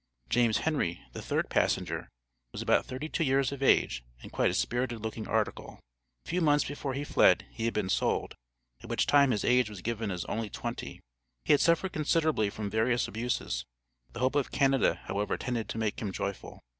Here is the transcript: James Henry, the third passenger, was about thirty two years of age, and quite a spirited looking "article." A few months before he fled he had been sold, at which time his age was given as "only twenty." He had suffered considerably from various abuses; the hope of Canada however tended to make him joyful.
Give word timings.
James 0.29 0.57
Henry, 0.57 0.99
the 1.13 1.21
third 1.21 1.47
passenger, 1.47 2.09
was 2.53 2.63
about 2.63 2.87
thirty 2.87 3.07
two 3.07 3.23
years 3.23 3.51
of 3.51 3.61
age, 3.61 4.03
and 4.23 4.31
quite 4.31 4.49
a 4.49 4.53
spirited 4.55 4.99
looking 4.99 5.27
"article." 5.27 5.79
A 6.25 6.29
few 6.29 6.41
months 6.41 6.65
before 6.65 6.95
he 6.95 7.03
fled 7.03 7.45
he 7.51 7.65
had 7.65 7.75
been 7.75 7.87
sold, 7.87 8.33
at 8.81 8.89
which 8.89 9.05
time 9.05 9.29
his 9.29 9.45
age 9.45 9.69
was 9.69 9.81
given 9.81 10.09
as 10.09 10.25
"only 10.25 10.49
twenty." 10.49 11.01
He 11.45 11.53
had 11.53 11.61
suffered 11.61 11.93
considerably 11.93 12.49
from 12.49 12.67
various 12.67 13.07
abuses; 13.07 13.63
the 14.11 14.21
hope 14.21 14.33
of 14.33 14.51
Canada 14.51 15.01
however 15.03 15.37
tended 15.37 15.69
to 15.69 15.77
make 15.77 16.01
him 16.01 16.11
joyful. 16.11 16.59